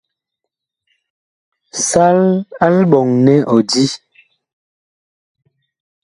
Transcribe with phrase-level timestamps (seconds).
[1.87, 2.19] Sal
[2.63, 3.85] a liɓɔŋ nɛ ɔ di.